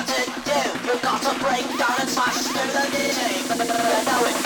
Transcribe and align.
got 0.00 0.16
to 0.16 0.24
do. 0.24 0.86
You've 0.86 1.02
got 1.02 1.22
to 1.22 1.38
break 1.44 1.66
down 1.78 2.00
and 2.00 2.08
smash 2.08 2.38
through 2.46 2.72
the 2.72 2.88
knitting. 2.90 4.39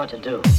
Want 0.00 0.08
to 0.08 0.16
do. 0.16 0.49